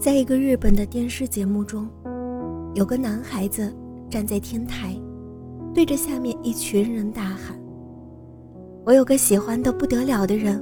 [0.00, 1.86] 在一个日本的电视节目中，
[2.72, 3.70] 有个男孩子
[4.08, 4.98] 站在天台，
[5.74, 7.54] 对着下面一群人大喊
[8.86, 10.58] ：“我有个喜欢的不得了的人，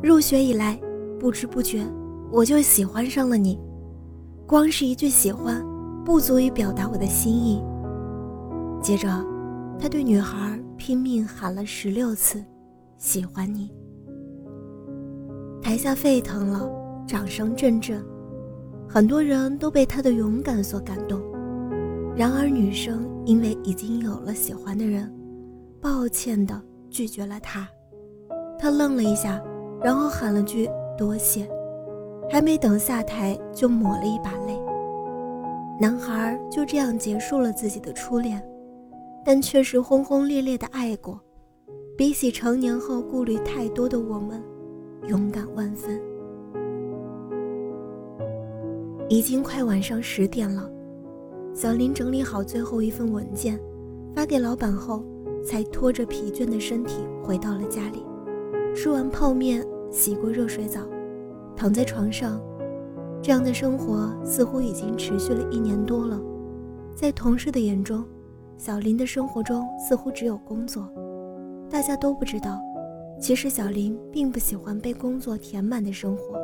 [0.00, 0.80] 入学以来，
[1.18, 1.84] 不知不觉
[2.30, 3.58] 我就喜欢上了你。
[4.46, 5.60] 光是一句喜欢，
[6.04, 7.60] 不足以表达我的心意。”
[8.80, 9.08] 接着，
[9.76, 12.40] 他对女孩拼命喊了十六次
[12.96, 13.72] ：“喜欢你。”
[15.60, 16.70] 台下沸腾了，
[17.08, 18.00] 掌声阵阵。
[18.92, 21.18] 很多人都被他的勇敢所感动，
[22.14, 25.10] 然而女生因为已经有了喜欢的人，
[25.80, 27.66] 抱歉的拒绝了他。
[28.58, 29.42] 他愣了一下，
[29.82, 30.68] 然后喊了句
[30.98, 31.48] 多谢，
[32.30, 34.60] 还没等下台就抹了一把泪。
[35.80, 38.46] 男孩就这样结束了自己的初恋，
[39.24, 41.18] 但却是轰轰烈烈的爱过。
[41.96, 44.42] 比起成年后顾虑太多的我们，
[45.08, 45.98] 勇敢万分。
[49.12, 50.66] 已经快晚上十点了，
[51.54, 53.60] 小林整理好最后一份文件，
[54.14, 55.04] 发给老板后，
[55.44, 58.02] 才拖着疲倦的身体回到了家里。
[58.74, 60.80] 吃完泡面，洗过热水澡，
[61.54, 62.40] 躺在床上，
[63.20, 66.18] 这样的生活似乎已经持续了一年多了。
[66.94, 68.02] 在同事的眼中，
[68.56, 70.90] 小林的生活中似乎只有工作。
[71.68, 72.58] 大家都不知道，
[73.20, 76.40] 其实小林并不喜欢被工作填满的生活。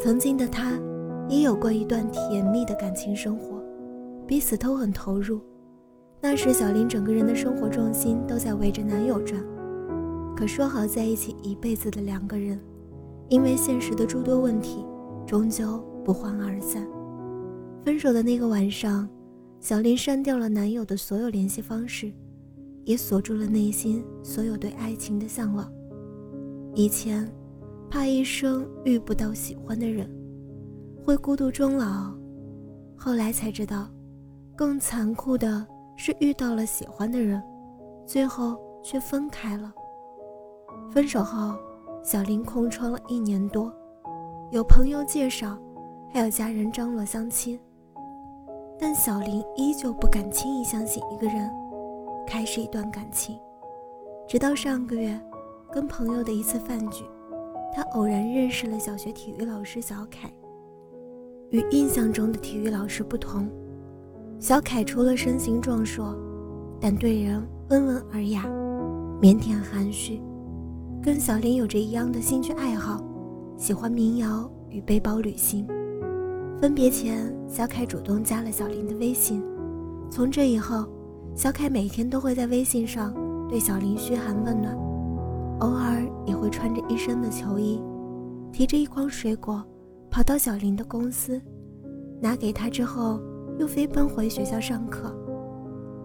[0.00, 0.76] 曾经的他。
[1.28, 3.62] 也有过一段甜蜜的感情生活，
[4.26, 5.40] 彼此都很投入。
[6.20, 9.44] 那时，小林整个人的生活重心都在围着男友转。
[10.36, 12.60] 可说好在一起一辈子的两个人，
[13.28, 14.84] 因为现实的诸多问题，
[15.26, 16.86] 终究不欢而散。
[17.84, 19.08] 分手的那个晚上，
[19.60, 22.12] 小林删掉了男友的所有联系方式，
[22.84, 25.70] 也锁住了内心所有对爱情的向往。
[26.74, 27.30] 以前，
[27.90, 30.10] 怕一生遇不到喜欢的人。
[31.06, 32.12] 会孤独终老，
[32.98, 33.86] 后来才知道，
[34.56, 37.40] 更残酷的是遇到了喜欢的人，
[38.04, 39.72] 最后却分开了。
[40.90, 41.54] 分手后，
[42.02, 43.72] 小林空窗了一年多，
[44.50, 45.56] 有朋友介绍，
[46.12, 47.56] 还有家人张罗相亲，
[48.76, 51.48] 但小林依旧不敢轻易相信一个人
[52.26, 53.38] 开始一段感情。
[54.26, 55.16] 直到上个月，
[55.70, 57.04] 跟朋友的一次饭局，
[57.72, 60.28] 他偶然认识了小学体育老师小凯。
[61.50, 63.48] 与印象中的体育老师不同，
[64.38, 66.14] 小凯除了身形壮硕，
[66.80, 68.44] 但对人温文尔雅、
[69.20, 70.20] 腼腆含蓄，
[71.02, 73.00] 跟小林有着一样的兴趣爱好，
[73.56, 75.66] 喜欢民谣与背包旅行。
[76.60, 79.42] 分别前，小凯主动加了小林的微信。
[80.10, 80.86] 从这以后，
[81.34, 83.14] 小凯每天都会在微信上
[83.48, 84.74] 对小林嘘寒问暖，
[85.60, 87.80] 偶尔也会穿着一身的球衣，
[88.52, 89.64] 提着一筐水果。
[90.16, 91.38] 跑到小林的公司，
[92.22, 93.20] 拿给他之后，
[93.58, 95.14] 又飞奔回学校上课。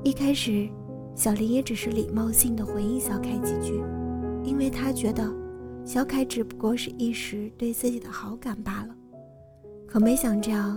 [0.03, 0.67] 一开始，
[1.15, 3.81] 小林也只是礼貌性的回应小凯几句，
[4.43, 5.23] 因为他觉得
[5.85, 8.93] 小凯只不过是一时对自己的好感罢了。
[9.87, 10.75] 可没想这样，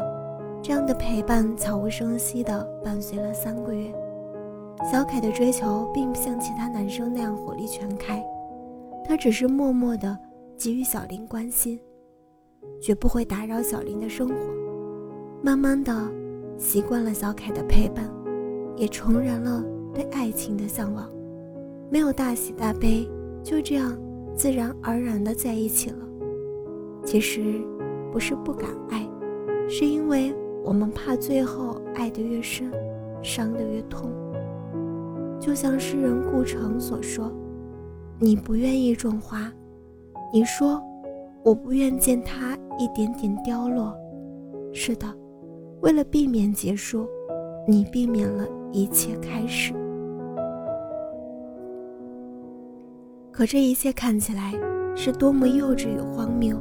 [0.62, 3.92] 这样的陪伴悄无声息的伴随了三个月。
[4.92, 8.24] 小凯的追求并不像其他男生那样火力全开，
[9.04, 10.16] 他只是默默的
[10.56, 11.80] 给予小林关心。
[12.84, 14.34] 绝不会打扰小林的生活。
[15.40, 16.12] 慢慢的，
[16.58, 18.12] 习惯了小凯的陪伴，
[18.76, 19.64] 也重燃了
[19.94, 21.08] 对爱情的向往。
[21.88, 23.08] 没有大喜大悲，
[23.42, 23.96] 就这样
[24.36, 25.96] 自然而然的在一起了。
[27.02, 27.58] 其实，
[28.12, 29.08] 不是不敢爱，
[29.66, 32.70] 是因为我们怕最后爱得越深，
[33.22, 34.10] 伤得越痛。
[35.40, 37.32] 就像诗人顾城所说
[38.20, 39.50] ：“你不愿意种花，
[40.34, 40.78] 你说。”
[41.44, 43.94] 我不愿见它一点点凋落。
[44.72, 45.06] 是的，
[45.80, 47.06] 为了避免结束，
[47.66, 49.72] 你避免了一切开始。
[53.30, 54.52] 可这一切看起来
[54.94, 56.56] 是多么幼稚与荒谬！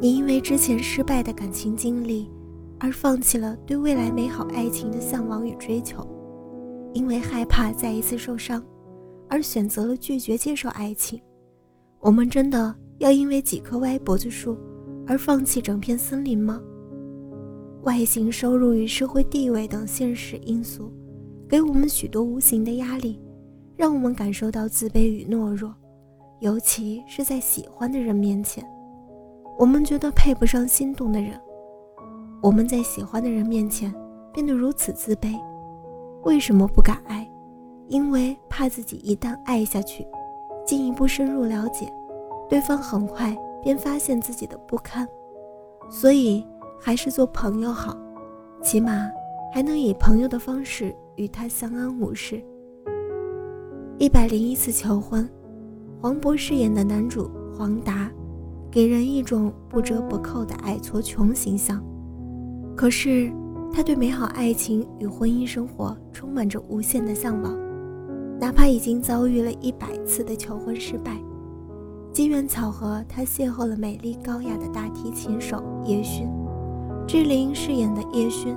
[0.00, 2.30] 你因为之前失败的感情经历，
[2.78, 6.02] 而放弃了对未来美好爱情的向往与追求；
[6.92, 8.62] 因为害怕再一次受伤，
[9.28, 11.20] 而选择了拒绝接受爱情。
[12.00, 12.74] 我们真的。
[12.98, 14.56] 要因为几棵歪脖子树
[15.06, 16.60] 而放弃整片森林吗？
[17.82, 20.92] 外形、收入与社会地位等现实因素，
[21.48, 23.20] 给我们许多无形的压力，
[23.76, 25.74] 让我们感受到自卑与懦弱，
[26.40, 28.64] 尤其是在喜欢的人面前，
[29.58, 31.32] 我们觉得配不上心动的人。
[32.40, 33.92] 我们在喜欢的人面前
[34.32, 35.36] 变得如此自卑，
[36.24, 37.28] 为什么不敢爱？
[37.88, 40.06] 因为怕自己一旦爱下去，
[40.64, 41.92] 进一步深入了解，
[42.48, 45.06] 对方很快便发现自己的不堪，
[45.90, 46.44] 所以。
[46.84, 47.96] 还是做朋友好，
[48.60, 49.08] 起码
[49.54, 52.42] 还能以朋友的方式与他相安无事。
[53.98, 55.30] 一百零一次求婚，
[56.00, 58.10] 黄渤饰演的男主黄达，
[58.68, 61.80] 给人一种不折不扣的矮矬穷形象。
[62.76, 63.32] 可是
[63.72, 67.56] 他对美好爱情与婚姻生活充满着无限的向往，
[68.40, 71.16] 哪怕已经遭遇了一百次的求婚失败。
[72.12, 76.28] 机缘巧合，他邂逅了美丽高雅的大提琴手叶勋。
[77.06, 78.54] 志玲饰演的叶勋，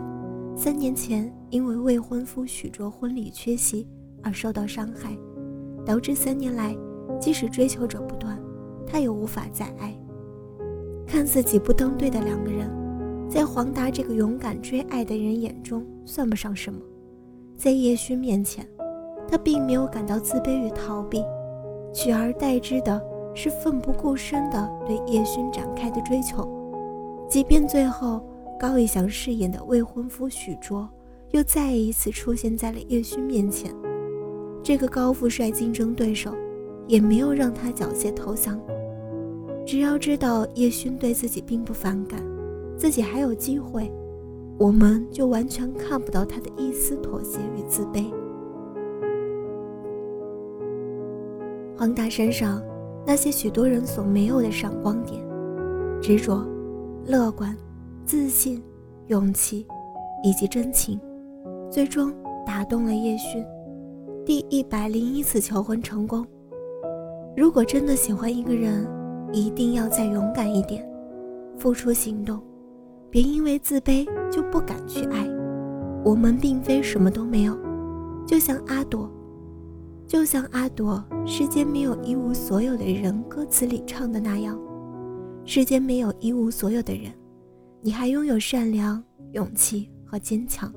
[0.58, 3.88] 三年前因为未婚夫许卓婚礼缺席
[4.22, 5.18] 而受到伤害，
[5.86, 6.76] 导致三年来
[7.18, 8.38] 即使追求者不断，
[8.86, 9.98] 他也无法再爱。
[11.08, 12.70] 看似几不登对的两个人，
[13.30, 16.82] 在黄达这个勇敢追爱的人眼中算不上什么，
[17.56, 18.68] 在叶勋面前，
[19.30, 21.24] 他并没有感到自卑与逃避，
[21.94, 23.02] 取而代之的
[23.36, 26.50] 是奋不顾身的对叶勋展开的追求，
[27.30, 28.20] 即便最后。
[28.58, 30.90] 高以翔饰演的未婚夫许卓，
[31.32, 33.70] 又再一次出现在了叶勋面前。
[34.64, 36.34] 这个高富帅竞争对手，
[36.88, 38.58] 也没有让他缴械投降。
[39.66, 42.24] 只要知道叶勋对自己并不反感，
[42.78, 43.92] 自己还有机会，
[44.58, 48.06] 我们就完全看不到他的一丝妥协与自卑。
[51.78, 52.64] 黄达山上
[53.06, 55.24] 那些许多人所没有的闪光点，
[56.02, 56.46] 执着、
[57.06, 57.56] 乐观。
[58.06, 58.64] 自信、
[59.08, 59.66] 勇气
[60.24, 61.02] 以及真情，
[61.72, 62.14] 最终
[62.46, 63.44] 打动了叶勋。
[64.24, 66.24] 第一百零一次求婚成功。
[67.36, 68.88] 如果真的喜欢一个人，
[69.34, 70.88] 一定要再勇敢一点，
[71.58, 72.40] 付出行动，
[73.10, 75.28] 别因为自卑就不敢去爱。
[76.04, 77.58] 我们并非什么都没有，
[78.28, 79.10] 就像阿朵，
[80.08, 84.60] 就像阿朵，世间没有一无所有的人，歌词里唱的那样，
[85.46, 87.12] 世间没有一无所有的人。
[87.82, 89.04] 你还拥有善良、
[89.34, 90.72] 勇气和坚强，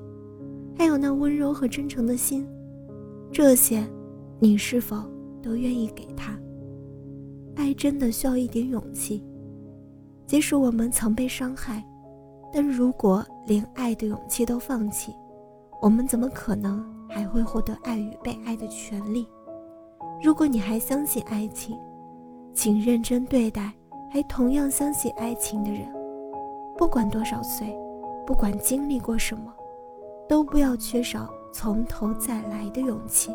[0.77, 2.47] 还有那温柔和真诚的心，
[3.31, 3.87] 这些，
[4.39, 4.97] 你是否
[5.43, 6.39] 都愿意给他？
[7.55, 9.23] 爱真的需要一点勇气。
[10.27, 11.83] 即使我们曾被伤害，
[12.53, 15.13] 但如果连爱的勇气都放弃，
[15.81, 19.29] 我们怎么可能还会获得爱与被爱的权利？
[20.23, 21.79] 如果你还相信爱情，
[22.53, 23.73] 请认真对待
[24.11, 25.89] 还同样相信爱情的人。
[26.77, 27.77] 不管多少岁，
[28.27, 29.53] 不管经历过什么，
[30.29, 33.33] 都不要缺少从头再来的勇气。